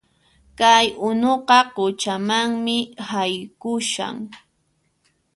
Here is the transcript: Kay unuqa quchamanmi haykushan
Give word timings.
Kay 0.59 0.85
unuqa 1.07 1.57
quchamanmi 1.75 2.77
haykushan 3.09 4.15